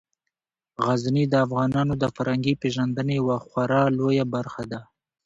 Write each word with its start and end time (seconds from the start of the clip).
غزني 0.85 1.23
د 1.29 1.33
افغانانو 1.45 1.93
د 2.01 2.03
فرهنګي 2.15 2.53
پیژندنې 2.61 3.13
یوه 3.21 3.37
خورا 3.45 3.81
لویه 3.97 4.25
برخه 4.35 4.63
ده. 4.71 4.81